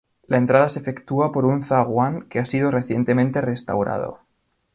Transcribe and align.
La 0.25 0.39
entrada 0.39 0.67
se 0.67 0.79
efectúa 0.79 1.31
por 1.31 1.45
un 1.45 1.61
zaguán 1.61 2.23
que 2.23 2.39
ha 2.39 2.45
sido 2.45 2.71
recientemente 2.71 3.39
restaurado. 3.39 4.21